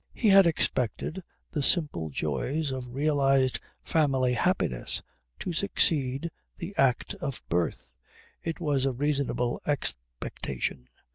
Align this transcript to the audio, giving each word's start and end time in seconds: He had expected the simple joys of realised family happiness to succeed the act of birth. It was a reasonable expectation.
He 0.15 0.29
had 0.29 0.47
expected 0.47 1.21
the 1.51 1.61
simple 1.61 2.09
joys 2.09 2.71
of 2.71 2.95
realised 2.95 3.59
family 3.83 4.33
happiness 4.33 5.03
to 5.37 5.53
succeed 5.53 6.31
the 6.57 6.73
act 6.75 7.13
of 7.21 7.39
birth. 7.49 7.95
It 8.41 8.59
was 8.59 8.87
a 8.87 8.93
reasonable 8.93 9.61
expectation. 9.67 10.87